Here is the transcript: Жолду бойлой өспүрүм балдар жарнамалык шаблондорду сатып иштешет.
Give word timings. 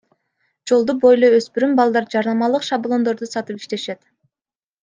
Жолду 0.71 0.95
бойлой 1.03 1.35
өспүрүм 1.39 1.77
балдар 1.81 2.09
жарнамалык 2.15 2.67
шаблондорду 2.71 3.31
сатып 3.37 3.63
иштешет. 3.65 4.03